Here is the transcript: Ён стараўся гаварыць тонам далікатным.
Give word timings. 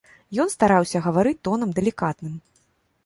Ён 0.43 0.47
стараўся 0.53 1.03
гаварыць 1.07 1.35
тонам 1.49 1.77
далікатным. 1.81 2.35